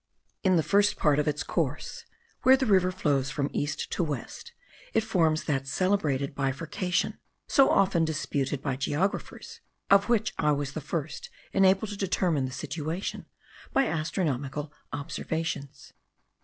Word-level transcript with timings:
In 0.43 0.55
the 0.55 0.63
first 0.63 0.97
part 0.97 1.19
of 1.19 1.27
its 1.27 1.43
course, 1.43 2.05
where 2.41 2.57
the 2.57 2.65
river 2.65 2.91
flows 2.91 3.29
from 3.29 3.51
east 3.53 3.91
to 3.91 4.03
west, 4.03 4.51
it 4.95 5.03
forms 5.03 5.43
that 5.43 5.67
celebrated 5.67 6.33
bifurcation 6.33 7.19
so 7.47 7.69
often 7.69 8.03
disputed 8.03 8.63
by 8.63 8.75
geographers, 8.77 9.61
of 9.91 10.09
which 10.09 10.33
I 10.39 10.53
was 10.53 10.71
the 10.71 10.81
first 10.81 11.29
enabled 11.53 11.91
to 11.91 11.97
determine 11.97 12.45
the 12.45 12.51
situation 12.51 13.27
by 13.73 13.85
astronomical 13.85 14.73
observations. 14.91 15.93